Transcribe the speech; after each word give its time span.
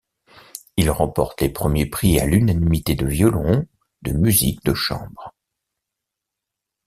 Il 0.77 0.89
remporte 0.89 1.41
les 1.41 1.49
premiers 1.49 1.85
prix 1.85 2.19
à 2.19 2.25
l'unanimité 2.25 2.95
de 2.95 3.05
violon, 3.05 3.67
de 4.01 4.13
musique 4.13 4.65
de 4.65 4.73
chambre. 4.73 5.35